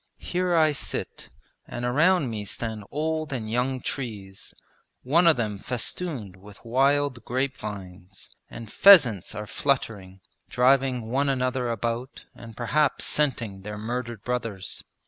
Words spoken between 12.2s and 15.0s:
and perhaps scenting their murdered brothers.'